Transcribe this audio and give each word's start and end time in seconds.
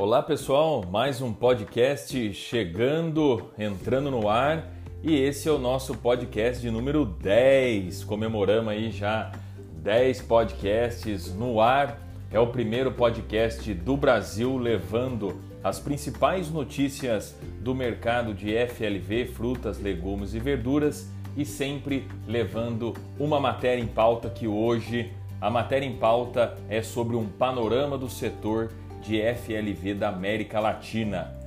Olá 0.00 0.22
pessoal, 0.22 0.82
mais 0.90 1.20
um 1.20 1.30
podcast 1.30 2.32
chegando, 2.32 3.50
entrando 3.58 4.10
no 4.10 4.30
ar 4.30 4.66
e 5.02 5.14
esse 5.14 5.46
é 5.46 5.52
o 5.52 5.58
nosso 5.58 5.94
podcast 5.94 6.58
de 6.58 6.70
número 6.70 7.04
10. 7.04 8.04
Comemoramos 8.04 8.72
aí 8.72 8.90
já 8.90 9.30
10 9.74 10.22
podcasts 10.22 11.34
no 11.34 11.60
ar. 11.60 12.00
É 12.32 12.40
o 12.40 12.46
primeiro 12.46 12.92
podcast 12.92 13.74
do 13.74 13.94
Brasil 13.94 14.56
levando 14.56 15.38
as 15.62 15.78
principais 15.78 16.50
notícias 16.50 17.38
do 17.60 17.74
mercado 17.74 18.32
de 18.32 18.54
FLV, 18.68 19.26
frutas, 19.26 19.78
legumes 19.78 20.32
e 20.32 20.38
verduras 20.38 21.10
e 21.36 21.44
sempre 21.44 22.08
levando 22.26 22.94
uma 23.18 23.38
matéria 23.38 23.82
em 23.82 23.86
pauta 23.86 24.30
que 24.30 24.48
hoje 24.48 25.12
a 25.38 25.50
matéria 25.50 25.84
em 25.84 25.96
pauta 25.96 26.56
é 26.70 26.80
sobre 26.80 27.16
um 27.16 27.26
panorama 27.26 27.98
do 27.98 28.08
setor 28.08 28.70
de 29.00 29.20
FLV 29.20 29.94
da 29.94 30.08
América 30.08 30.60
Latina. 30.60 31.40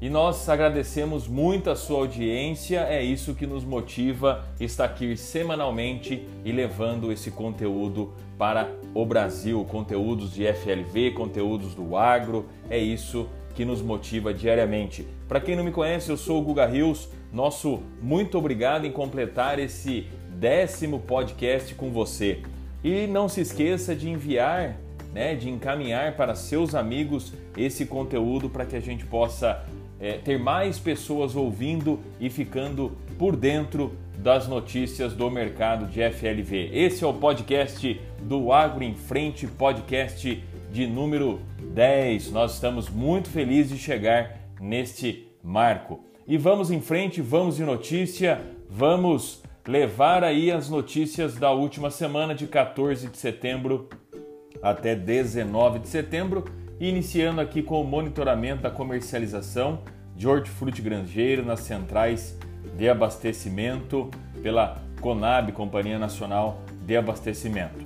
E 0.00 0.08
nós 0.08 0.48
agradecemos 0.48 1.28
muito 1.28 1.68
a 1.68 1.76
sua 1.76 1.98
audiência, 1.98 2.86
é 2.88 3.02
isso 3.02 3.34
que 3.34 3.46
nos 3.46 3.64
motiva 3.64 4.46
estar 4.58 4.86
aqui 4.86 5.14
semanalmente 5.14 6.26
e 6.42 6.50
levando 6.50 7.12
esse 7.12 7.30
conteúdo 7.30 8.14
para 8.38 8.70
o 8.94 9.04
Brasil, 9.04 9.62
conteúdos 9.68 10.32
de 10.32 10.50
FLV, 10.50 11.10
conteúdos 11.10 11.74
do 11.74 11.98
agro, 11.98 12.46
é 12.70 12.78
isso 12.78 13.28
que 13.54 13.62
nos 13.62 13.82
motiva 13.82 14.32
diariamente. 14.32 15.06
Para 15.28 15.38
quem 15.38 15.54
não 15.54 15.62
me 15.62 15.70
conhece, 15.70 16.08
eu 16.08 16.16
sou 16.16 16.40
o 16.40 16.42
Guga 16.42 16.64
Rios, 16.64 17.10
nosso 17.30 17.82
muito 18.00 18.38
obrigado 18.38 18.86
em 18.86 18.90
completar 18.90 19.58
esse 19.58 20.06
décimo 20.30 21.00
podcast 21.00 21.74
com 21.74 21.90
você. 21.90 22.40
E 22.82 23.06
não 23.06 23.28
se 23.28 23.42
esqueça 23.42 23.94
de 23.94 24.08
enviar 24.08 24.78
né, 25.12 25.34
de 25.34 25.48
encaminhar 25.48 26.16
para 26.16 26.34
seus 26.34 26.74
amigos 26.74 27.32
esse 27.56 27.86
conteúdo 27.86 28.48
para 28.48 28.64
que 28.64 28.76
a 28.76 28.80
gente 28.80 29.04
possa 29.04 29.64
é, 30.00 30.14
ter 30.14 30.38
mais 30.38 30.78
pessoas 30.78 31.36
ouvindo 31.36 32.00
e 32.18 32.30
ficando 32.30 32.96
por 33.18 33.36
dentro 33.36 33.92
das 34.18 34.46
notícias 34.46 35.12
do 35.14 35.30
mercado 35.30 35.86
de 35.86 36.00
FLV. 36.10 36.70
Esse 36.72 37.04
é 37.04 37.06
o 37.06 37.14
podcast 37.14 38.00
do 38.20 38.52
Agro 38.52 38.84
em 38.84 38.94
Frente, 38.94 39.46
podcast 39.46 40.42
de 40.70 40.86
número 40.86 41.40
10. 41.74 42.30
Nós 42.32 42.54
estamos 42.54 42.88
muito 42.88 43.28
felizes 43.28 43.72
de 43.72 43.78
chegar 43.78 44.38
neste 44.60 45.26
marco. 45.42 46.04
E 46.26 46.36
vamos 46.36 46.70
em 46.70 46.80
frente, 46.80 47.20
vamos 47.20 47.56
de 47.56 47.64
notícia, 47.64 48.40
vamos 48.68 49.42
levar 49.66 50.22
aí 50.22 50.50
as 50.50 50.68
notícias 50.68 51.36
da 51.36 51.50
última 51.50 51.90
semana 51.90 52.34
de 52.34 52.46
14 52.46 53.08
de 53.08 53.16
setembro 53.16 53.88
até 54.62 54.94
19 54.94 55.80
de 55.80 55.88
setembro, 55.88 56.44
iniciando 56.78 57.40
aqui 57.40 57.62
com 57.62 57.80
o 57.80 57.84
monitoramento 57.84 58.62
da 58.62 58.70
comercialização 58.70 59.80
de 60.16 60.28
hortifruti 60.28 60.82
granjeiro 60.82 61.44
nas 61.44 61.60
centrais 61.60 62.38
de 62.76 62.88
abastecimento 62.88 64.10
pela 64.42 64.82
Conab, 65.00 65.52
Companhia 65.52 65.98
Nacional 65.98 66.60
de 66.84 66.96
Abastecimento. 66.96 67.84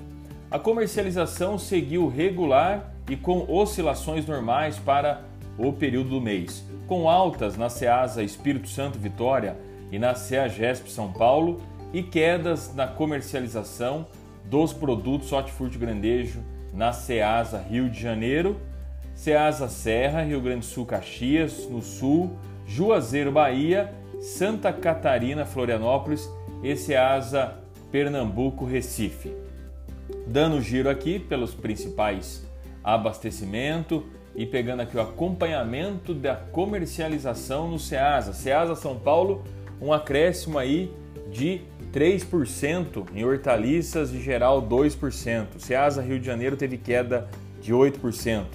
A 0.51 0.59
comercialização 0.59 1.59
seguiu 1.59 2.09
regular 2.09 2.93
e 3.09 3.17
com 3.17 3.45
oscilações 3.49 4.27
normais 4.27 4.79
para 4.79 5.23
o 5.59 5.73
período 5.73 6.11
do 6.11 6.21
mês, 6.21 6.65
com 6.87 7.09
altas 7.09 7.57
na 7.57 7.69
Ceasa 7.69 8.23
Espírito 8.23 8.69
Santo 8.69 8.99
Vitória 8.99 9.57
e 9.91 9.99
na 9.99 10.15
CEAGESP 10.15 10.91
São 10.91 11.13
Paulo 11.13 11.61
e 11.93 12.03
quedas 12.03 12.75
na 12.75 12.87
comercialização 12.87 14.07
dos 14.45 14.73
produtos 14.73 15.33
hortifruti 15.33 15.79
grandejo 15.79 16.41
na 16.75 16.93
Ceasa 16.93 17.59
Rio 17.59 17.89
de 17.89 18.01
Janeiro, 18.01 18.61
Ceasa 19.15 19.69
Serra, 19.69 20.23
Rio 20.23 20.41
Grande 20.41 20.61
do 20.61 20.65
Sul, 20.67 20.85
Caxias, 20.85 21.69
no 21.71 21.81
Sul, 21.81 22.37
Juazeiro, 22.67 23.31
Bahia, 23.31 23.95
Santa 24.21 24.73
Catarina, 24.73 25.45
Florianópolis 25.45 26.29
e 26.63 26.75
Ceasa 26.77 27.55
Pernambuco, 27.93 28.65
Recife. 28.65 29.33
Dando 30.27 30.61
giro 30.61 30.91
aqui 30.91 31.19
pelos 31.19 31.55
principais 31.55 32.45
abastecimento 32.83 34.05
e 34.35 34.45
pegando 34.45 34.81
aqui 34.81 34.97
o 34.97 35.01
acompanhamento 35.01 36.13
da 36.13 36.35
comercialização 36.35 37.71
no 37.71 37.79
Ceasa. 37.79 38.33
Ceasa 38.33 38.75
São 38.75 38.99
Paulo, 38.99 39.45
um 39.81 39.93
acréscimo 39.93 40.59
aí 40.59 40.93
de 41.31 41.61
3%, 41.93 43.07
em 43.15 43.25
hortaliças 43.25 44.11
de 44.11 44.21
geral 44.21 44.63
2%. 44.63 45.59
Ceasa 45.59 46.03
Rio 46.03 46.19
de 46.19 46.27
Janeiro 46.27 46.57
teve 46.57 46.77
queda 46.77 47.29
de 47.61 47.73
8%. 47.73 48.47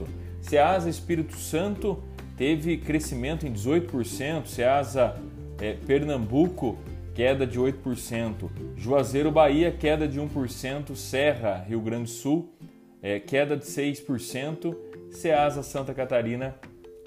Ceasa 0.42 0.90
Espírito 0.90 1.36
Santo 1.36 2.02
teve 2.38 2.78
crescimento 2.78 3.46
em 3.46 3.54
18%. 3.54 4.46
Ceasa 4.46 5.16
é, 5.60 5.74
Pernambuco 5.74 6.78
queda 7.14 7.46
de 7.46 7.60
8%. 7.60 8.50
Juazeiro 8.76 9.32
Bahia 9.32 9.72
queda 9.72 10.08
de 10.08 10.20
1%. 10.20 10.96
Serra 10.96 11.64
Rio 11.68 11.82
Grande 11.82 12.04
do 12.04 12.10
Sul 12.10 12.54
é, 13.02 13.20
queda 13.20 13.58
de 13.58 13.66
6%. 13.66 14.76
Ceasa 15.12 15.64
Santa 15.64 15.94
Catarina 15.94 16.56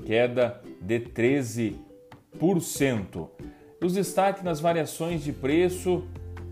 queda 0.04 0.60
de 0.80 1.00
13%. 1.00 3.28
Os 3.82 3.94
destaques 3.94 4.44
nas 4.44 4.60
variações 4.60 5.24
de 5.24 5.32
preço 5.32 6.04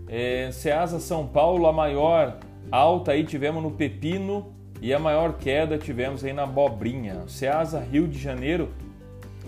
é, 0.09 0.51
Ceasa 0.51 0.99
São 0.99 1.25
Paulo, 1.25 1.65
a 1.65 1.71
maior 1.71 2.35
alta 2.69 3.13
aí 3.13 3.23
tivemos 3.23 3.63
no 3.63 3.71
pepino 3.71 4.53
e 4.81 4.93
a 4.93 4.99
maior 4.99 5.37
queda 5.37 5.77
tivemos 5.77 6.25
aí 6.25 6.33
na 6.33 6.43
abobrinha. 6.43 7.23
Ceasa 7.27 7.79
Rio 7.79 8.05
de 8.05 8.19
Janeiro, 8.19 8.69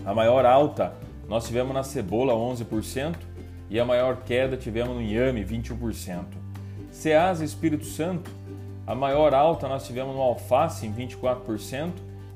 a 0.05 0.13
maior 0.13 0.45
alta 0.45 0.93
nós 1.27 1.45
tivemos 1.45 1.73
na 1.73 1.83
cebola 1.83 2.33
11% 2.33 3.15
e 3.69 3.77
a 3.77 3.83
maior 3.83 4.23
queda 4.23 4.55
tivemos 4.55 4.95
no 4.95 5.01
inhame 5.01 5.43
21%. 5.43 6.23
Ceasa 6.89 7.43
Espírito 7.43 7.85
Santo, 7.85 8.31
a 8.87 8.95
maior 8.95 9.33
alta 9.33 9.67
nós 9.67 9.85
tivemos 9.85 10.15
no 10.15 10.21
alface 10.21 10.87
em 10.87 10.93
24% 10.93 11.91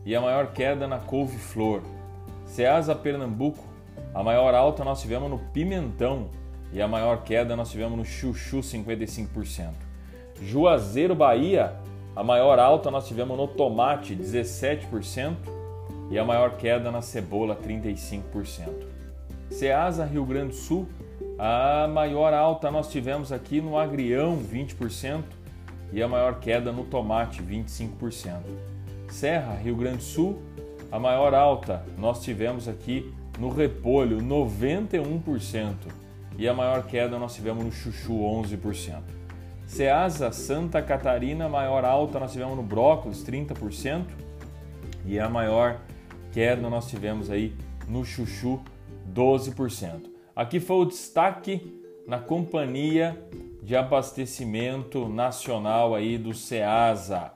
e 0.05 0.13
a 0.13 0.19
maior 0.19 0.47
queda 0.47 0.87
na 0.87 0.99
couve-flor. 0.99 1.83
Ceasa 2.45 2.93
Pernambuco, 2.93 3.66
a 4.17 4.23
maior 4.23 4.55
alta 4.55 4.83
nós 4.83 4.99
tivemos 4.99 5.29
no 5.29 5.37
pimentão 5.37 6.31
e 6.73 6.81
a 6.81 6.87
maior 6.87 7.21
queda 7.21 7.55
nós 7.55 7.69
tivemos 7.69 7.95
no 7.95 8.03
chuchu 8.03 8.61
55%. 8.61 9.73
Juazeiro 10.41 11.13
Bahia, 11.13 11.75
a 12.15 12.23
maior 12.23 12.57
alta 12.57 12.89
nós 12.89 13.07
tivemos 13.07 13.37
no 13.37 13.47
tomate 13.47 14.15
17% 14.15 15.35
e 16.09 16.17
a 16.17 16.25
maior 16.25 16.57
queda 16.57 16.89
na 16.89 16.99
cebola 16.99 17.55
35%. 17.55 18.23
Ceasa 19.51 20.03
Rio 20.03 20.25
Grande 20.25 20.47
do 20.49 20.55
Sul, 20.55 20.87
a 21.37 21.87
maior 21.87 22.33
alta 22.33 22.71
nós 22.71 22.89
tivemos 22.91 23.31
aqui 23.31 23.61
no 23.61 23.77
agrião 23.77 24.35
20% 24.35 25.21
e 25.93 26.01
a 26.01 26.07
maior 26.07 26.39
queda 26.39 26.71
no 26.71 26.85
tomate 26.85 27.43
25%. 27.43 28.39
Serra 29.09 29.53
Rio 29.53 29.75
Grande 29.75 29.97
do 29.97 30.03
Sul, 30.03 30.41
a 30.91 30.97
maior 30.97 31.35
alta 31.35 31.85
nós 31.99 32.23
tivemos 32.23 32.67
aqui 32.67 33.13
no 33.37 33.49
repolho 33.49 34.17
91% 34.19 35.75
e 36.37 36.47
a 36.47 36.53
maior 36.53 36.85
queda 36.85 37.17
nós 37.17 37.35
tivemos 37.35 37.63
no 37.63 37.71
chuchu 37.71 38.13
11%. 38.13 39.01
Ceasa 39.65 40.31
Santa 40.31 40.81
Catarina, 40.81 41.49
maior 41.49 41.83
alta 41.83 42.19
nós 42.19 42.31
tivemos 42.31 42.55
no 42.55 42.63
brócolis 42.63 43.23
30% 43.23 44.05
e 45.05 45.19
a 45.19 45.29
maior 45.29 45.79
queda 46.31 46.69
nós 46.69 46.87
tivemos 46.87 47.29
aí 47.29 47.53
no 47.87 48.05
chuchu 48.05 48.61
12%. 49.13 50.09
Aqui 50.35 50.59
foi 50.59 50.77
o 50.77 50.85
destaque 50.85 51.81
na 52.07 52.19
companhia 52.19 53.17
de 53.61 53.75
abastecimento 53.75 55.09
nacional 55.09 55.93
aí 55.93 56.17
do 56.17 56.33
Ceasa. 56.33 57.33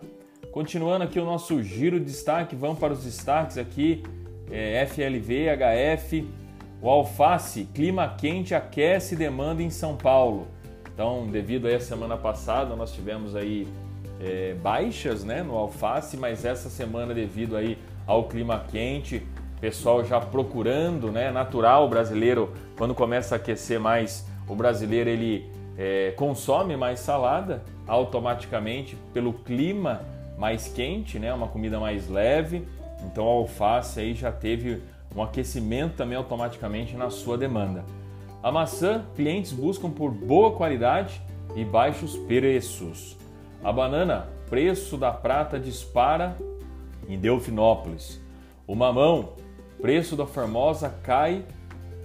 Continuando 0.52 1.04
aqui 1.04 1.20
o 1.20 1.26
nosso 1.26 1.62
giro 1.64 2.00
de 2.00 2.06
destaque, 2.06 2.56
vamos 2.56 2.80
para 2.80 2.94
os 2.94 3.04
destaques 3.04 3.58
aqui, 3.58 4.04
é, 4.52 4.86
FLV, 4.86 5.48
HF, 5.50 6.28
o 6.82 6.90
alface, 6.90 7.66
clima 7.74 8.16
quente 8.18 8.54
aquece 8.54 9.16
demanda 9.16 9.62
em 9.64 9.70
São 9.70 9.96
Paulo. 9.96 10.48
Então, 10.94 11.28
devido 11.28 11.68
a 11.68 11.80
semana 11.80 12.18
passada, 12.18 12.76
nós 12.76 12.92
tivemos 12.92 13.36
aí 13.36 13.68
é, 14.20 14.54
baixas 14.62 15.24
né, 15.24 15.42
no 15.42 15.56
alface, 15.56 16.18
mas 16.18 16.46
essa 16.46 16.70
semana, 16.70 17.14
devido 17.14 17.56
aí 17.56 17.78
ao 18.06 18.26
clima 18.26 18.66
quente, 18.70 19.24
pessoal 19.60 20.04
já 20.04 20.20
procurando, 20.20 21.12
né, 21.12 21.32
natural, 21.32 21.86
o 21.86 21.90
brasileiro, 21.90 22.52
quando 22.78 22.96
começa 22.96 23.36
a 23.36 23.38
aquecer 23.38 23.80
mais, 23.80 24.28
o 24.48 24.56
brasileiro 24.56 25.10
ele 25.10 25.50
é, 25.78 26.12
consome 26.18 26.76
mais 26.76 27.00
salada 27.00 27.64
automaticamente 27.88 28.98
pelo 29.14 29.34
clima 29.34 30.02
mais 30.38 30.68
quente, 30.68 31.20
né, 31.20 31.32
uma 31.32 31.48
comida 31.48 31.80
mais 31.80 32.10
leve. 32.10 32.68
Então, 33.06 33.28
a 33.28 33.32
alface 33.32 34.00
aí 34.00 34.14
já 34.14 34.32
teve 34.32 34.82
um 35.16 35.22
aquecimento 35.22 35.96
também 35.96 36.18
automaticamente 36.18 36.96
na 36.96 37.10
sua 37.10 37.38
demanda. 37.38 37.84
A 38.42 38.52
maçã, 38.52 39.06
clientes 39.16 39.52
buscam 39.52 39.90
por 39.90 40.12
boa 40.12 40.52
qualidade 40.52 41.22
e 41.56 41.64
baixos 41.64 42.16
preços. 42.16 43.18
A 43.64 43.72
banana, 43.72 44.28
preço 44.50 44.98
da 44.98 45.12
prata 45.12 45.60
dispara 45.60 46.36
em 47.08 47.20
Delfinópolis. 47.20 48.20
O 48.66 48.76
mamão, 48.76 49.34
preço 49.82 50.16
da 50.16 50.26
Formosa 50.26 50.90
cai 51.04 51.44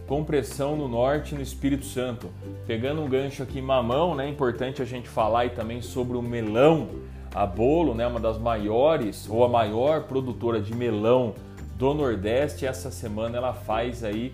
com 0.07 0.23
pressão 0.23 0.77
no 0.77 0.89
norte 0.89 1.35
no 1.35 1.41
Espírito 1.41 1.85
Santo. 1.85 2.29
Pegando 2.67 3.03
um 3.03 3.09
gancho 3.09 3.43
aqui, 3.43 3.61
mamão, 3.61 4.15
né? 4.15 4.29
Importante 4.29 4.83
a 4.83 4.85
gente 4.85 5.09
falar 5.09 5.41
aí 5.41 5.51
também 5.51 5.81
sobre 5.81 6.17
o 6.17 6.23
melão. 6.23 6.89
A 7.37 7.45
Bolo, 7.45 7.95
né, 7.95 8.07
uma 8.07 8.19
das 8.19 8.39
maiores 8.39 9.29
ou 9.29 9.45
a 9.45 9.49
maior 9.49 10.05
produtora 10.05 10.59
de 10.59 10.75
melão 10.75 11.35
do 11.77 11.93
Nordeste, 11.93 12.65
essa 12.65 12.91
semana 12.91 13.37
ela 13.37 13.53
faz 13.53 14.03
aí 14.03 14.33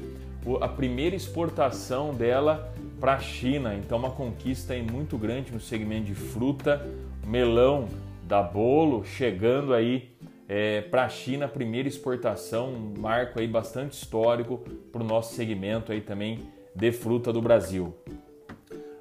a 0.61 0.69
primeira 0.69 1.17
exportação 1.17 2.15
dela 2.15 2.73
para 3.01 3.15
a 3.15 3.19
China. 3.19 3.75
Então 3.75 3.99
uma 3.99 4.13
conquista 4.13 4.75
aí 4.75 4.89
muito 4.89 5.19
grande 5.19 5.51
no 5.51 5.59
segmento 5.59 6.05
de 6.05 6.15
fruta, 6.15 6.81
melão 7.27 7.89
da 8.23 8.41
Bolo 8.41 9.05
chegando 9.05 9.75
aí 9.75 10.13
é, 10.49 10.83
para 10.83 11.05
a 11.05 11.09
China, 11.09 11.49
primeira 11.49 11.89
exportação, 11.89 12.69
um 12.69 13.01
marco 13.01 13.41
aí 13.41 13.49
bastante 13.49 13.95
histórico 13.95 14.59
para 14.93 15.03
o 15.03 15.05
nosso 15.05 15.35
segmento 15.35 15.91
aí 15.91 16.01
também 16.01 16.39
de 16.73 16.93
fruta 16.93 17.33
do 17.33 17.43
Brasil. 17.43 17.97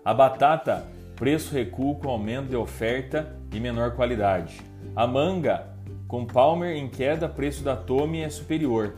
A 0.03 0.11
batata, 0.11 0.87
preço 1.15 1.53
recuo 1.53 1.99
com 1.99 2.09
aumento 2.09 2.49
de 2.49 2.55
oferta 2.55 3.39
e 3.53 3.59
menor 3.59 3.91
qualidade. 3.91 4.61
A 4.95 5.05
manga, 5.05 5.67
com 6.07 6.25
Palmer 6.25 6.75
em 6.75 6.87
queda, 6.87 7.27
preço 7.27 7.63
da 7.63 7.75
Tome 7.75 8.21
é 8.21 8.29
superior. 8.29 8.95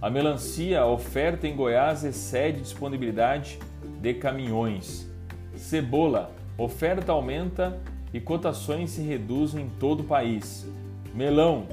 A 0.00 0.08
melancia, 0.10 0.84
oferta 0.84 1.46
em 1.46 1.56
Goiás 1.56 2.04
excede 2.04 2.60
disponibilidade 2.60 3.58
de 4.00 4.14
caminhões. 4.14 5.10
Cebola, 5.56 6.30
oferta 6.56 7.12
aumenta 7.12 7.78
e 8.12 8.20
cotações 8.20 8.90
se 8.90 9.02
reduzem 9.02 9.64
em 9.64 9.68
todo 9.68 10.00
o 10.00 10.04
país. 10.04 10.66
Melão, 11.14 11.66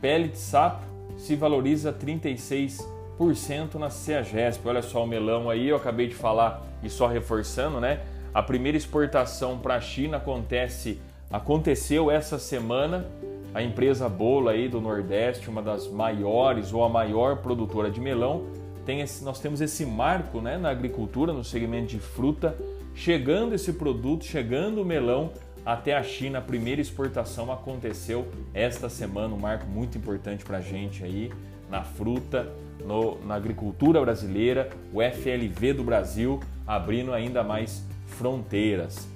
Pele 0.00 0.28
de 0.28 0.38
sapo 0.38 0.82
se 1.16 1.36
valoriza 1.36 1.92
36% 1.92 3.74
na 3.74 3.88
CEAGESP. 3.88 4.66
Olha 4.66 4.82
só 4.82 5.04
o 5.04 5.06
melão 5.06 5.48
aí, 5.48 5.68
eu 5.68 5.76
acabei 5.76 6.08
de 6.08 6.14
falar 6.14 6.66
e 6.82 6.90
só 6.90 7.06
reforçando, 7.06 7.78
né? 7.80 8.00
A 8.34 8.42
primeira 8.42 8.76
exportação 8.76 9.58
para 9.58 9.76
a 9.76 9.80
China 9.80 10.16
acontece, 10.16 11.00
aconteceu 11.32 12.10
essa 12.10 12.38
semana. 12.38 13.06
A 13.54 13.62
empresa 13.62 14.08
Bolo 14.08 14.48
aí 14.48 14.68
do 14.68 14.80
Nordeste, 14.80 15.48
uma 15.48 15.62
das 15.62 15.88
maiores 15.88 16.72
ou 16.72 16.84
a 16.84 16.88
maior 16.88 17.38
produtora 17.38 17.90
de 17.90 18.00
melão, 18.00 18.46
tem 18.84 19.00
esse, 19.00 19.24
nós 19.24 19.40
temos 19.40 19.60
esse 19.60 19.84
marco 19.86 20.40
né, 20.40 20.56
na 20.56 20.70
agricultura, 20.70 21.32
no 21.32 21.44
segmento 21.44 21.88
de 21.88 21.98
fruta, 21.98 22.56
chegando 22.94 23.54
esse 23.54 23.72
produto, 23.72 24.24
chegando 24.24 24.82
o 24.82 24.84
melão 24.84 25.30
até 25.64 25.96
a 25.96 26.02
China. 26.02 26.38
A 26.38 26.42
primeira 26.42 26.80
exportação 26.80 27.52
aconteceu 27.52 28.26
esta 28.54 28.88
semana, 28.88 29.34
um 29.34 29.38
marco 29.38 29.66
muito 29.66 29.96
importante 29.98 30.44
para 30.44 30.58
a 30.58 30.62
gente 30.62 31.04
aí 31.04 31.30
na 31.70 31.82
fruta, 31.82 32.52
no, 32.84 33.18
na 33.24 33.34
agricultura 33.34 34.00
brasileira, 34.00 34.70
o 34.92 35.00
FLV 35.00 35.74
do 35.74 35.84
Brasil 35.84 36.40
abrindo 36.66 37.12
ainda 37.12 37.42
mais 37.42 37.84
fronteiras. 38.06 39.11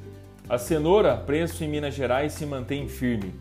A 0.48 0.58
cenoura, 0.58 1.16
preço 1.16 1.64
em 1.64 1.68
Minas 1.68 1.94
Gerais, 1.94 2.32
se 2.32 2.46
mantém 2.46 2.86
firme. 2.86 3.34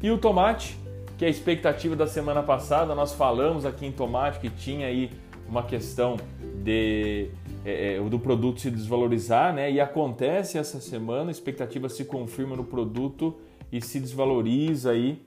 E 0.00 0.08
o 0.10 0.18
tomate, 0.18 0.78
que 1.18 1.24
é 1.24 1.28
a 1.28 1.30
expectativa 1.30 1.96
da 1.96 2.06
semana 2.06 2.40
passada, 2.40 2.94
nós 2.94 3.12
falamos 3.12 3.66
aqui 3.66 3.84
em 3.84 3.90
tomate 3.90 4.38
que 4.38 4.48
tinha 4.48 4.86
aí 4.86 5.10
uma 5.48 5.64
questão 5.64 6.16
de 6.62 7.30
é, 7.64 7.96
é, 7.96 8.00
do 8.00 8.18
produto 8.18 8.60
se 8.60 8.70
desvalorizar, 8.70 9.52
né? 9.52 9.72
E 9.72 9.80
acontece 9.80 10.56
essa 10.56 10.80
semana, 10.80 11.30
a 11.30 11.32
expectativa 11.32 11.88
se 11.88 12.04
confirma 12.04 12.54
no 12.54 12.64
produto 12.64 13.36
e 13.70 13.80
se 13.80 13.98
desvaloriza 13.98 14.92
aí 14.92 15.20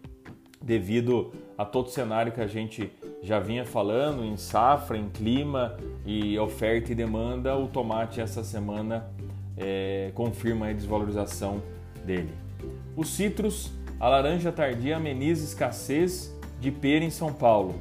devido 0.61 1.33
a 1.57 1.65
todo 1.65 1.87
o 1.87 1.89
cenário 1.89 2.31
que 2.31 2.41
a 2.41 2.47
gente 2.47 2.89
já 3.21 3.39
vinha 3.39 3.65
falando 3.65 4.23
em 4.23 4.37
safra, 4.37 4.97
em 4.97 5.09
clima 5.09 5.77
e 6.05 6.39
oferta 6.39 6.93
e 6.93 6.95
demanda, 6.95 7.57
o 7.57 7.67
tomate 7.67 8.21
essa 8.21 8.43
semana 8.43 9.09
é, 9.57 10.11
confirma 10.13 10.67
a 10.67 10.73
desvalorização 10.73 11.61
dele. 12.05 12.33
Os 12.95 13.09
citros, 13.09 13.71
a 13.99 14.07
laranja 14.07 14.51
tardia 14.51 14.97
ameniza 14.97 15.43
escassez 15.43 16.33
de 16.59 16.71
pera 16.71 17.03
em 17.03 17.09
São 17.09 17.33
Paulo. 17.33 17.75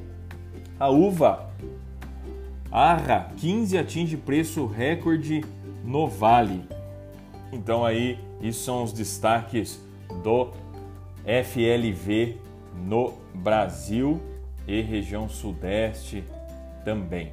A 0.78 0.88
uva 0.88 1.50
Arra 2.74 3.30
15 3.36 3.78
atinge 3.78 4.16
preço 4.16 4.66
recorde 4.66 5.44
no 5.84 6.08
Vale. 6.08 6.64
Então 7.52 7.84
aí, 7.84 8.18
isso 8.40 8.64
são 8.64 8.82
os 8.82 8.92
destaques 8.92 9.80
do 10.24 10.50
FLV 11.24 12.36
no 12.74 13.14
Brasil 13.32 14.20
e 14.66 14.80
região 14.80 15.28
sudeste 15.28 16.24
também. 16.84 17.32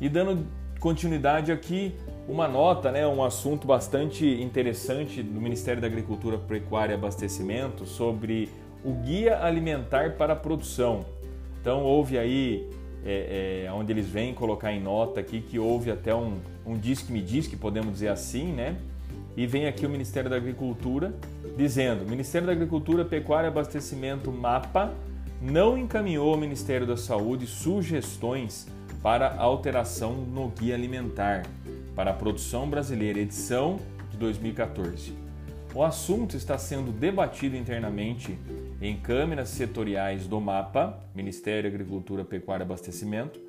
E 0.00 0.08
dando 0.08 0.48
continuidade 0.80 1.52
aqui, 1.52 1.94
uma 2.28 2.46
nota, 2.46 2.92
né, 2.92 3.06
um 3.06 3.22
assunto 3.22 3.66
bastante 3.66 4.24
interessante 4.26 5.22
do 5.22 5.40
Ministério 5.40 5.80
da 5.80 5.86
Agricultura, 5.86 6.38
Pecuária 6.38 6.92
e 6.92 6.96
Abastecimento 6.96 7.84
sobre 7.84 8.48
o 8.84 8.92
Guia 8.92 9.42
Alimentar 9.42 10.16
para 10.16 10.34
a 10.34 10.36
Produção. 10.36 11.04
Então 11.60 11.82
houve 11.82 12.18
aí 12.18 12.68
é, 13.04 13.64
é, 13.66 13.72
onde 13.72 13.92
eles 13.92 14.06
vêm 14.06 14.34
colocar 14.34 14.72
em 14.72 14.80
nota 14.80 15.20
aqui 15.20 15.40
que 15.40 15.58
houve 15.58 15.90
até 15.90 16.14
um, 16.14 16.38
um 16.64 16.76
diz 16.76 17.02
que 17.02 17.12
me 17.12 17.20
diz, 17.20 17.46
que 17.46 17.56
podemos 17.56 17.92
dizer 17.92 18.08
assim, 18.08 18.52
né? 18.52 18.76
E 19.36 19.46
vem 19.46 19.66
aqui 19.66 19.86
o 19.86 19.90
Ministério 19.90 20.28
da 20.28 20.36
Agricultura 20.36 21.14
dizendo: 21.56 22.08
Ministério 22.08 22.46
da 22.46 22.52
Agricultura, 22.52 23.04
Pecuária 23.04 23.46
e 23.46 23.50
Abastecimento 23.50 24.30
MAPA 24.30 24.92
não 25.40 25.78
encaminhou 25.78 26.32
ao 26.32 26.38
Ministério 26.38 26.86
da 26.86 26.96
Saúde 26.96 27.46
sugestões 27.46 28.66
para 29.02 29.34
alteração 29.36 30.12
no 30.12 30.48
Guia 30.48 30.74
Alimentar 30.74 31.44
para 31.94 32.10
a 32.10 32.14
Produção 32.14 32.68
Brasileira, 32.68 33.18
edição 33.18 33.78
de 34.10 34.16
2014. 34.16 35.14
O 35.74 35.84
assunto 35.84 36.36
está 36.36 36.58
sendo 36.58 36.90
debatido 36.90 37.56
internamente 37.56 38.36
em 38.80 38.96
câmeras 38.96 39.50
setoriais 39.50 40.26
do 40.26 40.40
MAPA, 40.40 40.98
Ministério 41.14 41.70
Agricultura, 41.70 42.24
Pecuária 42.24 42.62
e 42.62 42.66
Abastecimento, 42.66 43.40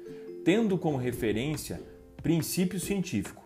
tendo 0.45 0.77
como 0.77 0.97
referência 0.97 1.81
princípio 2.21 2.79
científico. 2.79 3.43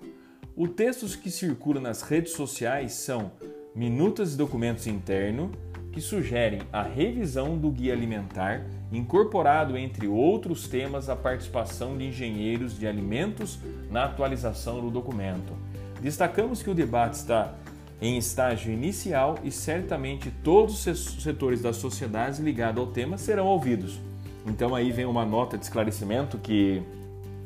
Os 0.55 0.69
textos 0.71 1.15
que 1.15 1.31
circulam 1.31 1.81
nas 1.81 2.01
redes 2.01 2.33
sociais 2.33 2.93
são 2.93 3.31
minutas 3.73 4.33
e 4.33 4.37
documentos 4.37 4.87
internos 4.87 5.51
que 5.91 6.01
sugerem 6.01 6.61
a 6.73 6.83
revisão 6.83 7.57
do 7.57 7.71
guia 7.71 7.93
alimentar, 7.93 8.65
incorporado 8.91 9.77
entre 9.77 10.07
outros 10.07 10.67
temas 10.67 11.07
a 11.07 11.15
participação 11.15 11.97
de 11.97 12.05
engenheiros 12.07 12.77
de 12.77 12.85
alimentos 12.85 13.59
na 13.95 14.03
atualização 14.03 14.81
do 14.81 14.89
documento. 14.89 15.53
Destacamos 16.01 16.61
que 16.61 16.69
o 16.69 16.75
debate 16.75 17.13
está 17.13 17.53
em 18.01 18.17
estágio 18.17 18.73
inicial 18.73 19.39
e 19.41 19.49
certamente 19.49 20.29
todos 20.43 20.85
os 20.85 21.23
setores 21.23 21.61
da 21.61 21.71
sociedade 21.71 22.41
ligados 22.41 22.83
ao 22.83 22.91
tema 22.91 23.17
serão 23.17 23.45
ouvidos. 23.45 23.97
Então 24.45 24.75
aí 24.75 24.91
vem 24.91 25.05
uma 25.05 25.25
nota 25.25 25.57
de 25.57 25.63
esclarecimento 25.63 26.37
que 26.37 26.83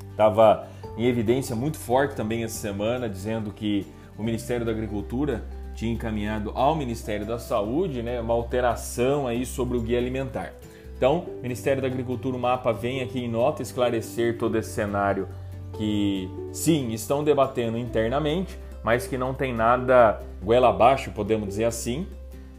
estava 0.10 0.68
em 0.98 1.06
evidência 1.06 1.56
muito 1.56 1.78
forte 1.78 2.16
também 2.16 2.44
essa 2.44 2.58
semana, 2.58 3.08
dizendo 3.08 3.52
que 3.52 3.86
o 4.18 4.24
Ministério 4.24 4.66
da 4.66 4.72
Agricultura 4.72 5.44
tinha 5.76 5.94
encaminhado 5.94 6.52
ao 6.56 6.76
Ministério 6.76 7.28
da 7.28 7.38
Saúde 7.38 8.02
né, 8.02 8.20
uma 8.20 8.34
alteração 8.34 9.28
aí 9.28 9.46
sobre 9.46 9.78
o 9.78 9.82
guia 9.82 10.00
alimentar. 10.00 10.52
Então, 10.98 11.28
Ministério 11.44 11.80
da 11.80 11.88
Agricultura, 11.88 12.36
o 12.36 12.40
MAPA, 12.40 12.74
vem 12.74 13.02
aqui 13.02 13.20
em 13.20 13.30
nota 13.30 13.62
esclarecer 13.62 14.40
todo 14.40 14.58
esse 14.58 14.72
cenário 14.72 15.28
que, 15.74 16.30
sim, 16.52 16.92
estão 16.92 17.24
debatendo 17.24 17.78
internamente, 17.78 18.58
mas 18.84 19.08
que 19.08 19.18
não 19.18 19.34
tem 19.34 19.54
nada 19.54 20.20
goela 20.44 20.70
abaixo, 20.70 21.12
podemos 21.12 21.48
dizer 21.50 21.66
assim. 21.66 22.08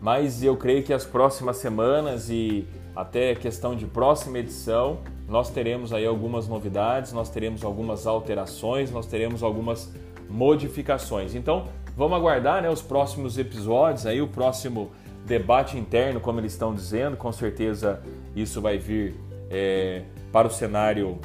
Mas 0.00 0.42
eu 0.42 0.56
creio 0.56 0.82
que 0.82 0.92
as 0.92 1.04
próximas 1.04 1.58
semanas 1.58 2.30
e 2.30 2.66
até 2.94 3.34
questão 3.34 3.74
de 3.76 3.86
próxima 3.86 4.38
edição, 4.38 4.98
nós 5.28 5.50
teremos 5.50 5.92
aí 5.92 6.06
algumas 6.06 6.48
novidades, 6.48 7.12
nós 7.12 7.30
teremos 7.30 7.64
algumas 7.64 8.06
alterações, 8.06 8.90
nós 8.90 9.06
teremos 9.06 9.42
algumas 9.42 9.92
modificações. 10.28 11.34
Então, 11.34 11.66
vamos 11.96 12.16
aguardar 12.16 12.62
né, 12.62 12.70
os 12.70 12.82
próximos 12.82 13.38
episódios, 13.38 14.06
aí 14.06 14.20
o 14.22 14.28
próximo 14.28 14.90
debate 15.26 15.76
interno, 15.76 16.18
como 16.18 16.40
eles 16.40 16.52
estão 16.52 16.74
dizendo, 16.74 17.16
com 17.16 17.30
certeza 17.30 18.02
isso 18.34 18.60
vai 18.60 18.78
vir 18.78 19.14
é, 19.50 20.02
para 20.32 20.48
o 20.48 20.50
cenário 20.50 21.18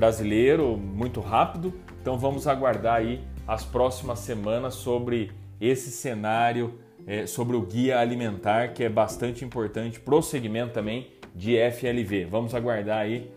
brasileiro 0.00 0.78
muito 0.78 1.20
rápido. 1.20 1.74
Então 2.00 2.18
vamos 2.18 2.46
aguardar 2.46 2.96
aí 2.96 3.20
as 3.46 3.66
próximas 3.66 4.20
semanas 4.20 4.74
sobre 4.74 5.30
esse 5.60 5.90
cenário, 5.90 6.78
é, 7.06 7.26
sobre 7.26 7.54
o 7.54 7.60
guia 7.60 7.98
alimentar, 7.98 8.72
que 8.72 8.82
é 8.82 8.88
bastante 8.88 9.44
importante 9.44 10.00
para 10.00 10.14
o 10.14 10.22
segmento 10.22 10.72
também 10.72 11.08
de 11.34 11.54
FLV. 11.70 12.24
Vamos 12.24 12.54
aguardar 12.54 13.00
aí 13.00 13.30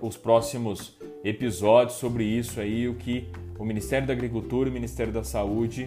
os 0.00 0.16
próximos 0.16 0.96
episódios 1.22 1.98
sobre 1.98 2.24
isso 2.24 2.60
aí, 2.60 2.88
o 2.88 2.94
que 2.94 3.28
o 3.58 3.64
Ministério 3.64 4.06
da 4.06 4.14
Agricultura 4.14 4.68
e 4.68 4.70
o 4.70 4.74
Ministério 4.74 5.12
da 5.12 5.22
Saúde 5.22 5.86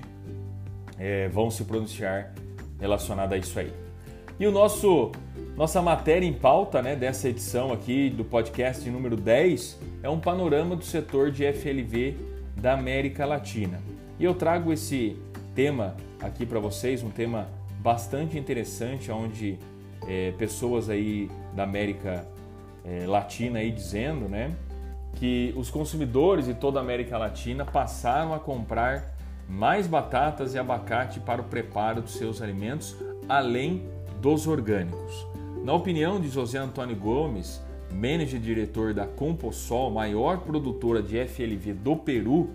é, 0.98 1.28
vão 1.30 1.50
se 1.50 1.64
pronunciar 1.64 2.36
relacionado 2.80 3.34
a 3.34 3.38
isso 3.38 3.60
aí. 3.60 3.74
E 4.40 4.46
o 4.46 4.52
nosso 4.52 5.12
Nossa 5.60 5.82
matéria 5.82 6.26
em 6.26 6.32
pauta 6.32 6.82
né, 6.82 6.96
dessa 6.96 7.28
edição 7.28 7.74
aqui 7.74 8.10
do 8.10 8.24
podcast 8.24 8.90
número 8.90 9.18
10 9.18 9.78
é 10.02 10.10
um 10.10 10.18
panorama 10.18 10.74
do 10.74 10.86
setor 10.86 11.32
de 11.32 11.44
FLV 11.52 12.16
da 12.56 12.76
América 12.76 13.26
Latina. 13.26 13.78
E 14.18 14.24
eu 14.24 14.34
trago 14.34 14.72
esse 14.72 15.18
tema 15.54 15.98
aqui 16.22 16.46
para 16.46 16.62
vocês, 16.62 17.04
um 17.04 17.10
tema 17.10 17.50
bastante 17.82 18.38
interessante, 18.38 19.12
onde 19.12 19.60
é, 20.08 20.32
pessoas 20.38 20.90
aí 20.90 21.30
da 21.54 21.64
América 21.64 22.26
é, 22.86 23.06
Latina 23.06 23.60
aí 23.60 23.70
dizendo 23.70 24.30
né, 24.30 24.56
que 25.16 25.54
os 25.58 25.70
consumidores 25.70 26.46
de 26.46 26.54
toda 26.54 26.80
a 26.80 26.82
América 26.82 27.18
Latina 27.18 27.66
passaram 27.66 28.34
a 28.34 28.40
comprar 28.40 29.14
mais 29.46 29.88
batatas 29.88 30.54
e 30.54 30.58
abacate 30.58 31.20
para 31.20 31.42
o 31.42 31.44
preparo 31.44 32.02
dos 32.02 32.14
seus 32.14 32.42
alimentos, 32.42 32.96
além 33.28 33.84
dos 34.22 34.48
orgânicos. 34.48 35.28
Na 35.64 35.74
opinião 35.74 36.22
de 36.22 36.30
José 36.30 36.58
Antônio 36.58 36.96
Gomes, 36.96 37.62
manager 37.92 38.40
diretor 38.40 38.94
da 38.94 39.06
Composol, 39.06 39.92
maior 39.92 40.40
produtora 40.40 41.04
de 41.04 41.18
FLV 41.28 41.74
do 41.74 41.98
Peru, 41.98 42.52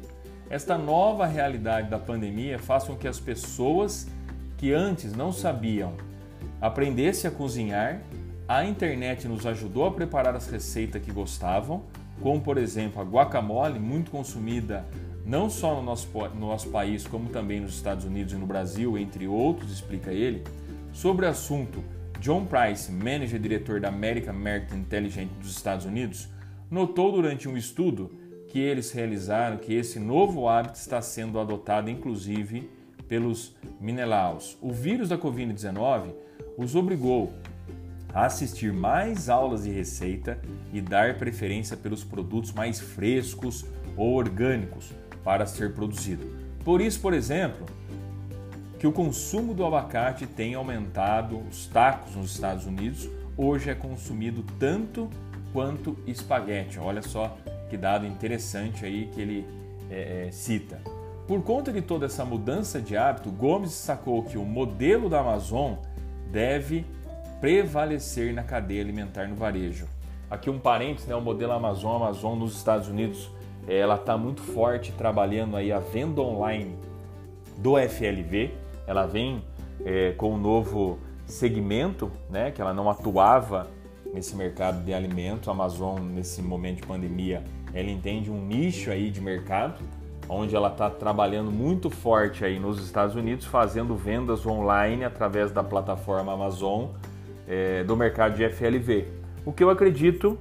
esta 0.49 0.79
nova 0.79 1.27
realidade 1.27 1.91
da 1.91 1.99
pandemia 1.99 2.59
faz 2.59 2.85
com 2.85 2.97
que 2.97 3.07
as 3.07 3.21
pessoas 3.21 4.09
que 4.57 4.73
antes 4.73 5.15
não 5.15 5.33
sabiam 5.33 5.93
aprendessem 6.61 7.31
a 7.31 7.35
cozinhar. 7.35 8.01
A 8.49 8.65
internet 8.65 9.29
nos 9.29 9.47
ajudou 9.47 9.87
a 9.87 9.91
preparar 9.91 10.35
as 10.35 10.49
receitas 10.49 11.03
que 11.03 11.13
gostavam, 11.13 11.83
como 12.23 12.41
por 12.41 12.57
exemplo 12.57 13.03
a 13.03 13.05
guacamole, 13.05 13.79
muito 13.79 14.11
consumida 14.11 14.85
não 15.27 15.49
só 15.49 15.75
no 15.75 15.83
nosso, 15.83 16.09
no 16.35 16.49
nosso 16.49 16.69
país, 16.69 17.07
como 17.07 17.29
também 17.29 17.61
nos 17.61 17.75
Estados 17.75 18.05
Unidos 18.05 18.33
e 18.33 18.37
no 18.37 18.47
Brasil, 18.47 18.99
entre 18.99 19.27
outros, 19.27 19.73
explica 19.73 20.13
ele. 20.13 20.45
Sobre 20.93 21.25
o 21.25 21.29
assunto, 21.29 21.83
John 22.25 22.47
Price, 22.47 22.91
manager 22.91 23.39
diretor 23.39 23.81
da 23.81 23.89
American 23.89 24.33
Market 24.33 24.73
Intelligence 24.73 25.31
dos 25.43 25.51
Estados 25.51 25.85
Unidos, 25.85 26.27
notou 26.71 27.13
durante 27.13 27.47
um 27.47 27.55
estudo 27.55 28.11
que 28.49 28.59
eles 28.59 28.91
realizaram 28.93 29.59
que 29.59 29.75
esse 29.75 29.99
novo 29.99 30.49
hábito 30.49 30.79
está 30.79 31.03
sendo 31.03 31.39
adotado 31.39 31.91
inclusive 31.91 32.71
pelos 33.07 33.55
Minelaos. 33.79 34.57
O 34.63 34.73
vírus 34.73 35.11
da 35.11 35.19
Covid-19 35.19 36.15
os 36.57 36.75
obrigou 36.75 37.35
a 38.15 38.25
assistir 38.25 38.73
mais 38.73 39.29
aulas 39.29 39.65
de 39.65 39.71
receita 39.71 40.41
e 40.73 40.81
dar 40.81 41.19
preferência 41.19 41.77
pelos 41.77 42.05
produtos 42.05 42.53
mais 42.53 42.81
frescos 42.81 43.67
ou 43.99 44.15
orgânicos 44.15 44.95
para 45.23 45.45
ser 45.45 45.75
produzido. 45.75 46.27
Por 46.65 46.81
isso, 46.81 47.03
por 47.03 47.13
exemplo, 47.13 47.67
que 48.85 48.89
o 48.89 48.93
consumo 48.93 49.55
do 49.55 49.65
abacate 49.65 50.27
tem 50.27 50.55
aumentado, 50.55 51.39
os 51.51 51.67
tacos 51.67 52.15
nos 52.17 52.35
Estados 52.35 52.67
Unidos 52.67 53.09
hoje 53.35 53.71
é 53.71 53.75
consumido 53.75 54.45
tanto 54.59 55.09
quanto 55.55 55.97
espaguete. 56.07 56.79
Olha 56.79 57.01
só 57.01 57.35
que 57.71 57.79
dado 57.79 58.05
interessante 58.05 58.85
aí 58.85 59.07
que 59.07 59.23
ele 59.23 59.47
é, 59.91 60.27
é, 60.27 60.31
cita. 60.31 60.83
Por 61.27 61.43
conta 61.43 61.73
de 61.73 61.81
toda 61.81 62.05
essa 62.05 62.27
mudança 62.27 62.79
de 62.79 62.95
hábito, 62.95 63.31
Gomes 63.31 63.73
sacou 63.73 64.23
que 64.23 64.37
o 64.37 64.45
modelo 64.45 65.09
da 65.09 65.21
Amazon 65.21 65.77
deve 66.31 66.85
prevalecer 67.41 68.35
na 68.35 68.43
cadeia 68.43 68.83
alimentar 68.83 69.27
no 69.27 69.35
varejo. 69.35 69.87
Aqui 70.31 70.51
um 70.51 70.59
parênteses, 70.59 71.09
né, 71.09 71.17
o 71.17 71.23
modelo 71.23 71.53
Amazon, 71.53 72.03
Amazon 72.03 72.39
nos 72.39 72.55
Estados 72.55 72.87
Unidos, 72.87 73.31
ela 73.67 73.95
está 73.95 74.19
muito 74.19 74.43
forte 74.43 74.93
trabalhando 74.93 75.57
aí 75.57 75.73
a 75.73 75.79
venda 75.79 76.21
online 76.21 76.77
do 77.57 77.79
FLV, 77.79 78.63
ela 78.87 79.07
vem 79.07 79.43
é, 79.85 80.13
com 80.13 80.35
um 80.35 80.39
novo 80.39 80.99
segmento, 81.27 82.11
né, 82.31 82.51
que 82.51 82.61
ela 82.61 82.75
não 82.75 82.89
atuava 82.91 83.69
nesse 84.13 84.37
mercado 84.37 84.85
de 84.85 84.93
alimentos. 84.93 85.49
A 85.49 85.53
Amazon, 85.53 86.01
nesse 86.01 86.43
momento 86.43 86.83
de 86.83 86.87
pandemia, 86.87 87.43
ela 87.73 87.91
entende 87.91 88.31
um 88.31 88.41
nicho 88.47 88.91
aí 88.91 89.11
de 89.11 89.21
mercado, 89.21 89.83
onde 90.29 90.55
ela 90.55 90.69
está 90.69 90.89
trabalhando 90.89 91.51
muito 91.51 91.91
forte 91.91 92.45
aí 92.45 92.59
nos 92.59 92.83
Estados 92.83 93.17
Unidos, 93.17 93.45
fazendo 93.47 93.97
vendas 93.97 94.47
online 94.47 95.05
através 95.05 95.51
da 95.51 95.63
plataforma 95.63 96.33
Amazon 96.33 96.87
é, 97.47 97.83
do 97.85 97.97
mercado 97.97 98.37
de 98.37 98.49
FLV. 98.49 99.07
O 99.45 99.53
que 99.53 99.63
eu 99.63 99.69
acredito, 99.69 100.39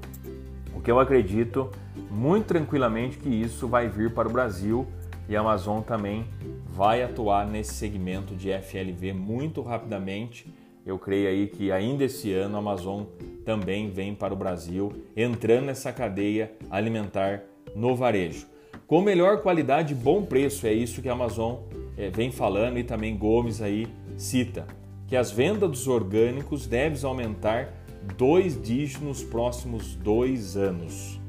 o 0.74 0.80
que 0.80 0.92
eu 0.92 1.00
acredito 1.00 1.70
muito 2.10 2.46
tranquilamente 2.46 3.18
que 3.18 3.30
isso 3.30 3.68
vai 3.68 3.90
vir 3.90 4.12
para 4.14 4.28
o 4.28 4.32
Brasil 4.32 4.88
e 5.28 5.36
a 5.36 5.40
Amazon 5.40 5.82
também 5.82 6.26
vai 6.74 7.03
atuar 7.03 7.46
nesse 7.46 7.75
segmento 7.75 8.36
de 8.36 8.50
FLV 8.51 9.13
muito 9.13 9.62
rapidamente. 9.62 10.51
Eu 10.84 10.98
creio 10.98 11.30
aí 11.30 11.48
que 11.48 11.72
ainda 11.72 12.03
esse 12.03 12.34
ano 12.34 12.56
a 12.56 12.60
Amazon 12.60 13.03
também 13.46 13.92
vem 13.92 14.15
para 14.15 14.34
o 14.34 14.38
Brasil, 14.38 14.92
entrando 15.15 15.68
nessa 15.68 15.94
cadeia 15.94 16.51
alimentar 16.72 17.44
no 17.75 17.96
varejo. 17.96 18.48
Com 18.88 19.01
melhor 19.01 19.44
qualidade 19.44 19.94
e 19.94 19.96
bom 19.96 20.25
preço, 20.25 20.65
é 20.65 20.74
isso 20.74 21.00
que 21.00 21.08
a 21.08 21.13
Amazon 21.13 21.58
é, 21.96 22.10
vem 22.10 22.32
falando 22.32 22.80
e 22.80 22.84
também 22.84 23.15
Gomes 23.15 23.62
aí 23.62 23.88
cita, 24.18 24.65
que 25.08 25.15
as 25.15 25.30
vendas 25.30 25.70
dos 25.70 25.88
orgânicos 25.88 26.65
devem 26.65 26.98
aumentar 27.03 27.72
dois 28.18 28.60
dígitos 28.60 29.03
nos 29.03 29.24
próximos 29.24 29.96
dois 29.96 30.58
anos. 30.58 31.20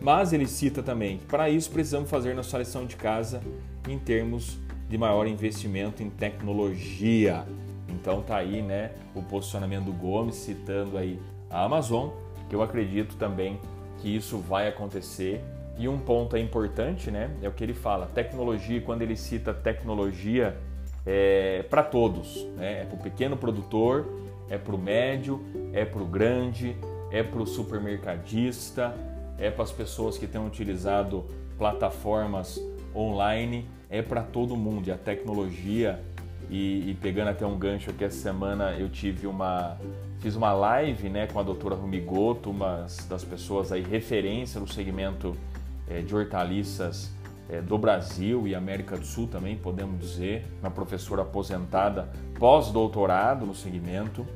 Mas 0.00 0.32
ele 0.32 0.48
cita 0.48 0.82
também 0.82 1.18
que 1.18 1.26
para 1.26 1.48
isso 1.48 1.70
precisamos 1.70 2.10
fazer 2.10 2.34
nossa 2.34 2.58
lição 2.58 2.84
de 2.84 2.96
casa 2.96 3.40
em 3.88 3.98
termos 3.98 4.58
de 4.92 4.98
maior 4.98 5.26
investimento 5.26 6.02
em 6.02 6.10
tecnologia. 6.10 7.46
Então 7.88 8.20
tá 8.20 8.36
aí, 8.36 8.60
né, 8.60 8.90
o 9.14 9.22
posicionamento 9.22 9.86
do 9.86 9.92
Gomes 9.92 10.34
citando 10.34 10.98
aí 10.98 11.18
a 11.48 11.64
Amazon, 11.64 12.10
que 12.46 12.54
eu 12.54 12.60
acredito 12.60 13.16
também 13.16 13.58
que 14.02 14.14
isso 14.14 14.36
vai 14.36 14.68
acontecer. 14.68 15.42
E 15.78 15.88
um 15.88 15.98
ponto 15.98 16.36
é 16.36 16.40
importante, 16.40 17.10
né, 17.10 17.30
é 17.40 17.48
o 17.48 17.52
que 17.52 17.64
ele 17.64 17.72
fala, 17.72 18.04
tecnologia, 18.04 18.82
quando 18.82 19.00
ele 19.00 19.16
cita 19.16 19.54
tecnologia, 19.54 20.58
é 21.06 21.64
para 21.70 21.82
todos, 21.82 22.44
né? 22.56 22.82
É 22.82 22.84
para 22.84 22.94
o 22.94 23.02
pequeno 23.02 23.36
produtor, 23.36 24.06
é 24.50 24.58
para 24.58 24.74
o 24.74 24.78
médio, 24.78 25.40
é 25.72 25.86
para 25.86 26.02
o 26.02 26.06
grande, 26.06 26.76
é 27.10 27.22
para 27.22 27.40
o 27.40 27.46
supermercadista, 27.46 28.94
é 29.38 29.50
para 29.50 29.64
as 29.64 29.72
pessoas 29.72 30.18
que 30.18 30.26
têm 30.26 30.46
utilizado 30.46 31.24
plataformas 31.56 32.60
online, 32.94 33.68
é 33.90 34.02
para 34.02 34.22
todo 34.22 34.56
mundo. 34.56 34.88
E 34.88 34.92
a 34.92 34.96
tecnologia, 34.96 36.02
e, 36.50 36.90
e, 36.90 36.98
pegando 37.00 37.28
até 37.28 37.46
um 37.46 37.58
gancho 37.58 37.90
aqui, 37.90 38.04
essa 38.04 38.18
semana 38.18 38.72
eu 38.72 38.88
tive 38.88 39.26
uma. 39.26 39.76
Fiz 40.20 40.36
uma 40.36 40.52
live 40.52 41.08
né, 41.08 41.26
com 41.26 41.40
a 41.40 41.42
doutora 41.42 41.74
Rumigoto, 41.74 42.50
uma 42.50 42.86
das 43.08 43.24
pessoas 43.24 43.72
aí 43.72 43.82
referência 43.82 44.60
no 44.60 44.68
segmento 44.68 45.36
é, 45.88 46.00
de 46.00 46.14
hortaliças 46.14 47.10
é, 47.48 47.60
do 47.60 47.76
Brasil 47.76 48.46
e 48.46 48.54
América 48.54 48.96
do 48.96 49.04
Sul 49.04 49.26
também, 49.26 49.56
podemos 49.56 49.98
dizer, 49.98 50.46
uma 50.60 50.70
professora 50.70 51.22
aposentada, 51.22 52.08
pós-doutorado 52.38 53.44
no 53.44 53.54
segmento. 53.54 54.26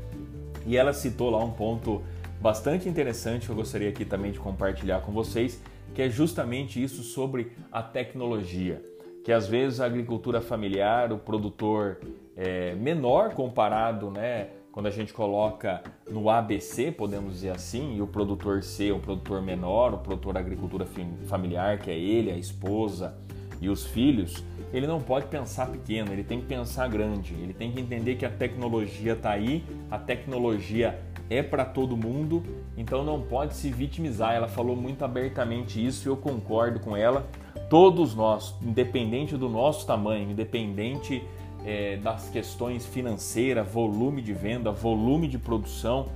E 0.67 0.77
ela 0.77 0.93
citou 0.93 1.31
lá 1.31 1.43
um 1.43 1.53
ponto 1.53 2.03
bastante 2.41 2.89
interessante 2.89 3.47
que 3.47 3.53
eu 3.53 3.57
gostaria 3.57 3.89
aqui 3.89 4.05
também 4.05 4.33
de 4.33 4.39
compartilhar 4.39 5.01
com 5.01 5.13
vocês, 5.13 5.61
que 5.95 6.03
é 6.03 6.09
justamente 6.09 6.83
isso 6.83 7.03
sobre 7.03 7.53
a 7.71 7.83
tecnologia. 7.83 8.83
Que 9.25 9.33
às 9.33 9.47
vezes 9.47 9.81
a 9.81 9.87
agricultura 9.87 10.41
familiar, 10.41 11.13
o 11.13 11.19
produtor 11.19 11.99
é, 12.37 12.75
menor 12.75 13.35
comparado, 13.35 14.11
né, 14.11 14.49
quando 14.71 14.87
a 14.87 14.91
gente 14.91 15.13
coloca 15.13 15.83
no 16.07 16.29
ABC, 16.29 16.93
podemos 16.93 17.33
dizer 17.33 17.51
assim, 17.51 17.97
e 17.97 18.03
o 18.03 18.07
produtor 18.07 18.63
C, 18.63 18.93
o 18.93 18.99
produtor 18.99 19.41
menor, 19.41 19.95
o 19.95 19.99
produtor 19.99 20.37
agricultura 20.37 20.87
familiar, 21.27 21.79
que 21.79 21.91
é 21.91 21.99
ele, 21.99 22.31
a 22.31 22.37
esposa 22.37 23.17
e 23.59 23.71
os 23.71 23.87
filhos, 23.87 24.45
ele 24.73 24.87
não 24.87 25.01
pode 25.01 25.29
pensar 25.29 25.69
pequeno, 25.69 26.13
ele 26.13 26.23
tem 26.23 26.41
que 26.41 26.47
pensar 26.47 26.89
grande, 26.89 27.33
ele 27.35 27.55
tem 27.55 27.73
que 27.73 27.81
entender 27.81 28.17
que 28.17 28.27
a 28.27 28.31
tecnologia 28.31 29.15
está 29.15 29.31
aí, 29.31 29.65
a 29.91 29.99
tecnologia 29.99 31.01
é 31.29 31.43
para 31.43 31.65
todo 31.65 31.97
mundo, 31.97 32.43
então 32.77 33.05
não 33.05 33.21
pode 33.21 33.55
se 33.55 33.71
vitimizar. 33.71 34.35
Ela 34.35 34.49
falou 34.49 34.77
muito 34.77 35.05
abertamente 35.05 35.85
isso 35.85 36.09
e 36.09 36.11
eu 36.11 36.17
concordo 36.17 36.81
com 36.81 36.97
ela. 36.97 37.27
Todos 37.69 38.15
nós, 38.15 38.55
independente 38.63 39.37
do 39.37 39.49
nosso 39.49 39.87
tamanho, 39.87 40.31
independente 40.31 41.23
é, 41.65 41.97
das 41.97 42.29
questões 42.29 42.87
financeiras, 42.87 43.67
volume 43.69 44.23
de 44.23 44.33
venda, 44.33 44.71
volume 44.71 45.27
de 45.27 45.39
produção, 45.39 46.07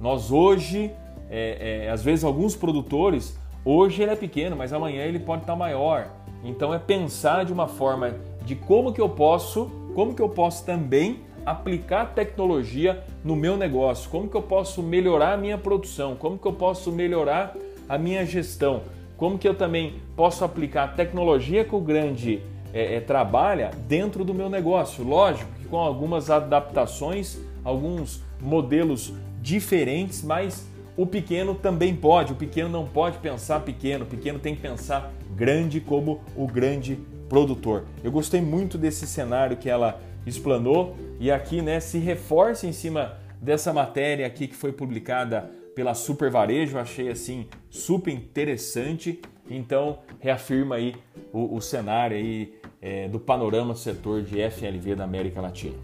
nós 0.00 0.32
hoje, 0.32 0.90
é, 1.30 1.84
é, 1.86 1.90
às 1.90 2.02
vezes 2.02 2.24
alguns 2.24 2.56
produtores, 2.56 3.38
hoje 3.64 4.02
ele 4.02 4.10
é 4.10 4.16
pequeno, 4.16 4.56
mas 4.56 4.72
amanhã 4.72 5.04
ele 5.04 5.20
pode 5.20 5.42
estar 5.42 5.56
maior. 5.56 6.10
Então 6.42 6.74
é 6.74 6.78
pensar 6.78 7.44
de 7.44 7.52
uma 7.52 7.68
forma 7.68 8.16
de 8.44 8.54
como 8.54 8.92
que 8.92 9.00
eu 9.00 9.08
posso, 9.08 9.70
como 9.94 10.14
que 10.14 10.20
eu 10.20 10.28
posso 10.28 10.64
também 10.64 11.20
aplicar 11.46 12.06
tecnologia 12.06 13.04
no 13.24 13.36
meu 13.36 13.56
negócio, 13.56 14.10
como 14.10 14.28
que 14.28 14.36
eu 14.36 14.42
posso 14.42 14.82
melhorar 14.82 15.34
a 15.34 15.36
minha 15.36 15.56
produção, 15.56 16.16
como 16.16 16.36
que 16.36 16.46
eu 16.46 16.52
posso 16.52 16.90
melhorar 16.90 17.54
a 17.88 17.96
minha 17.96 18.26
gestão, 18.26 18.82
como 19.16 19.38
que 19.38 19.46
eu 19.46 19.54
também 19.54 19.94
posso 20.16 20.44
aplicar 20.44 20.84
a 20.84 20.88
tecnologia 20.88 21.64
que 21.64 21.74
o 21.74 21.80
grande 21.80 22.42
é, 22.74 22.96
é, 22.96 23.00
trabalha 23.00 23.70
dentro 23.86 24.24
do 24.24 24.34
meu 24.34 24.50
negócio. 24.50 25.04
Lógico 25.04 25.50
que 25.52 25.66
com 25.66 25.78
algumas 25.78 26.30
adaptações, 26.30 27.38
alguns 27.64 28.22
modelos 28.42 29.14
diferentes, 29.40 30.24
mas 30.24 30.68
o 30.96 31.06
pequeno 31.06 31.54
também 31.54 31.94
pode. 31.94 32.32
O 32.32 32.36
pequeno 32.36 32.68
não 32.68 32.86
pode 32.86 33.18
pensar 33.18 33.60
pequeno, 33.60 34.04
o 34.04 34.08
pequeno 34.08 34.40
tem 34.40 34.54
que 34.54 34.60
pensar 34.60 35.12
grande 35.34 35.80
como 35.80 36.20
o 36.34 36.46
grande 36.46 36.98
produtor. 37.28 37.84
Eu 38.02 38.10
gostei 38.10 38.40
muito 38.40 38.76
desse 38.76 39.06
cenário 39.06 39.56
que 39.56 39.68
ela 39.68 40.00
explanou 40.26 40.96
e 41.18 41.30
aqui, 41.30 41.62
né, 41.62 41.80
se 41.80 41.98
reforça 41.98 42.66
em 42.66 42.72
cima 42.72 43.16
dessa 43.40 43.72
matéria 43.72 44.26
aqui 44.26 44.48
que 44.48 44.56
foi 44.56 44.72
publicada 44.72 45.50
pela 45.74 45.94
Super 45.94 46.30
Varejo, 46.30 46.78
achei 46.78 47.08
assim 47.08 47.46
super 47.70 48.12
interessante. 48.12 49.20
Então 49.48 50.00
reafirma 50.18 50.76
aí 50.76 50.96
o, 51.32 51.56
o 51.56 51.60
cenário 51.60 52.16
aí 52.16 52.54
é, 52.82 53.08
do 53.08 53.20
panorama 53.20 53.74
do 53.74 53.78
setor 53.78 54.22
de 54.22 54.36
FLV 54.50 54.96
da 54.96 55.04
América 55.04 55.40
Latina. 55.40 55.76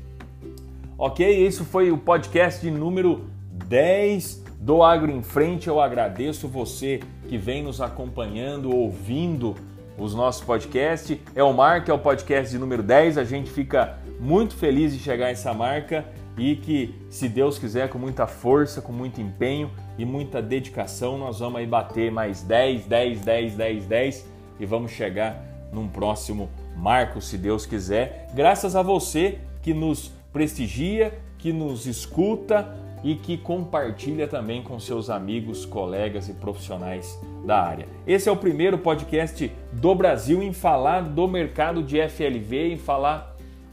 Ok, 0.99 1.47
isso 1.47 1.65
foi 1.65 1.91
o 1.91 1.99
podcast 1.99 2.61
de 2.61 2.71
número 2.71 3.25
10 3.69 4.45
do 4.61 4.83
Agro 4.83 5.11
em 5.11 5.23
Frente. 5.23 5.69
Eu 5.69 5.81
agradeço 5.81 6.49
você 6.49 7.01
que 7.29 7.37
vem 7.37 7.63
nos 7.63 7.81
acompanhando, 7.81 8.75
ouvindo 8.75 9.55
os 9.99 10.15
nossos 10.15 10.45
podcasts. 10.45 11.19
É 11.35 11.43
o 11.43 11.53
Marca, 11.53 11.91
é 11.91 11.95
o 11.95 11.99
podcast 11.99 12.51
de 12.51 12.59
número 12.59 12.83
10. 12.83 13.19
A 13.19 13.25
gente 13.25 13.51
fica 13.51 13.99
muito 14.23 14.55
feliz 14.55 14.93
de 14.93 15.01
chegar 15.01 15.27
a 15.27 15.31
essa 15.31 15.53
marca 15.53 16.05
e 16.39 16.55
que, 16.55 16.95
se 17.11 17.29
Deus 17.29 17.59
quiser, 17.59 17.89
com 17.89 17.99
muita 17.99 18.25
força, 18.25 18.81
com 18.81 18.93
muito 18.93 19.21
empenho 19.21 19.69
e 19.99 20.05
muita 20.05 20.41
dedicação, 20.41 21.19
nós 21.19 21.41
vamos 21.41 21.59
aí 21.59 21.67
bater 21.67 22.11
mais 22.13 22.41
10, 22.41 22.87
10, 22.87 23.21
10, 23.21 23.55
10, 23.57 23.87
10 23.87 24.27
e 24.61 24.65
vamos 24.65 24.93
chegar 24.93 25.45
num 25.73 25.89
próximo 25.89 26.49
marco, 26.77 27.21
se 27.21 27.37
Deus 27.37 27.67
quiser. 27.67 28.29
Graças 28.33 28.77
a 28.77 28.83
você 28.83 29.39
que 29.61 29.75
nos 29.75 30.13
prestigia, 30.33 31.13
que 31.37 31.53
nos 31.53 31.85
escuta 31.87 32.73
e 33.03 33.17
que 33.17 33.37
compartilha 33.37 34.29
também 34.29 34.63
com 34.63 34.79
seus 34.79 35.11
amigos, 35.11 35.67
colegas 35.67 36.29
e 36.29 36.35
profissionais 36.35 37.21
da 37.45 37.61
área. 37.61 37.89
Esse 38.07 38.29
é 38.29 38.33
o 38.33 38.37
primeiro 38.37 38.79
podcast 38.79 39.51
do 39.73 39.95
Brasil 39.97 40.41
em 40.41 40.53
falar 40.53 41.01
do 41.01 41.27
mercado 41.27 41.83
de 41.83 42.01
FLV, 42.09 42.75
em 42.75 42.77
falar 42.77 43.32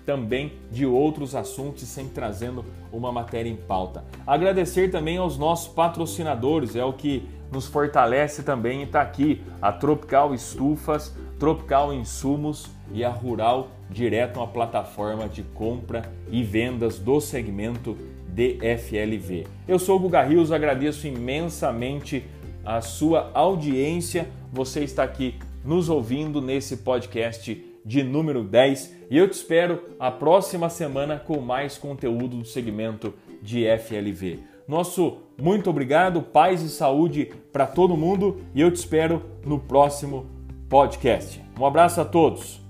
também 0.09 0.53
de 0.71 0.87
outros 0.87 1.35
assuntos, 1.35 1.83
sempre 1.83 2.13
trazendo 2.13 2.65
uma 2.91 3.11
matéria 3.11 3.47
em 3.47 3.55
pauta. 3.55 4.03
Agradecer 4.25 4.89
também 4.89 5.17
aos 5.17 5.37
nossos 5.37 5.71
patrocinadores, 5.71 6.75
é 6.75 6.83
o 6.83 6.91
que 6.91 7.29
nos 7.51 7.67
fortalece 7.67 8.41
também 8.41 8.81
está 8.81 9.01
aqui 9.01 9.43
a 9.61 9.71
Tropical 9.71 10.33
Estufas, 10.33 11.15
Tropical 11.37 11.93
Insumos 11.93 12.71
e 12.91 13.03
a 13.03 13.09
Rural 13.11 13.67
Direto, 13.87 14.37
uma 14.39 14.47
plataforma 14.47 15.29
de 15.29 15.43
compra 15.43 16.11
e 16.31 16.41
vendas 16.41 16.97
do 16.97 17.21
segmento 17.21 17.95
DFLV. 18.29 19.45
Eu 19.67 19.77
sou 19.77 19.97
o 19.97 19.99
Guga 19.99 20.23
Rios, 20.23 20.51
agradeço 20.51 21.05
imensamente 21.05 22.25
a 22.65 22.81
sua 22.81 23.29
audiência. 23.35 24.27
Você 24.51 24.83
está 24.83 25.03
aqui 25.03 25.35
nos 25.63 25.87
ouvindo 25.87 26.41
nesse 26.41 26.77
podcast 26.77 27.68
de 27.89 28.03
número 28.03 28.43
10 28.43 29.07
e 29.09 29.17
eu 29.17 29.27
te 29.27 29.33
espero 29.33 29.81
a 29.99 30.11
próxima 30.11 30.69
semana 30.69 31.17
com 31.17 31.39
mais 31.39 31.75
conteúdo 31.75 32.37
do 32.37 32.45
segmento 32.45 33.15
de 33.41 33.65
FLV. 33.65 34.41
Nosso 34.67 35.17
muito 35.41 35.71
obrigado, 35.71 36.21
paz 36.21 36.61
e 36.61 36.69
saúde 36.69 37.31
para 37.51 37.65
todo 37.65 37.97
mundo 37.97 38.41
e 38.53 38.61
eu 38.61 38.69
te 38.69 38.75
espero 38.75 39.23
no 39.43 39.57
próximo 39.57 40.27
podcast. 40.69 41.41
Um 41.59 41.65
abraço 41.65 41.99
a 41.99 42.05
todos. 42.05 42.68